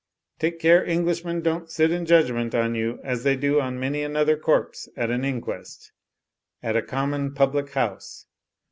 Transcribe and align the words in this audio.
Take 0.39 0.57
care 0.59 0.83
Englishmen 0.83 1.41
don't 1.41 1.69
sit 1.69 1.91
in 1.91 2.07
judg 2.07 2.31
ment 2.33 2.55
on 2.55 2.73
you 2.73 2.99
as 3.03 3.21
they 3.21 3.35
do 3.35 3.61
on 3.61 3.79
many 3.79 4.01
another 4.01 4.35
corpse 4.35 4.89
at 4.97 5.11
an 5.11 5.23
inquest— 5.23 5.91
^at 6.63 6.75
a 6.75 6.81
common 6.81 7.35
public 7.35 7.69
house! 7.73 8.25